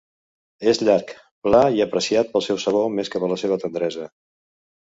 És 0.71 0.79
llarg, 0.87 1.11
pla 1.49 1.59
i 1.81 1.85
apreciat 1.85 2.33
pel 2.33 2.45
seu 2.47 2.61
sabor 2.65 2.89
més 2.97 3.15
que 3.17 3.25
per 3.25 3.31
la 3.35 3.41
seva 3.45 3.61
tendresa. 3.67 4.13